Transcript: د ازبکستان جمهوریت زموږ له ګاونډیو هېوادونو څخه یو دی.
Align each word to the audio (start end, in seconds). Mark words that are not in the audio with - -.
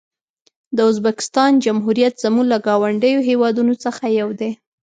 د 0.75 0.77
ازبکستان 0.91 1.51
جمهوریت 1.65 2.13
زموږ 2.23 2.45
له 2.53 2.57
ګاونډیو 2.67 3.19
هېوادونو 3.29 3.73
څخه 3.83 4.03
یو 4.19 4.29
دی. 4.39 4.51